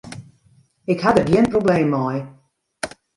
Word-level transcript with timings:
Ik 0.91 0.99
ha 1.03 1.11
der 1.15 1.27
gjin 1.29 1.51
probleem 1.53 1.87
mei. 1.93 2.15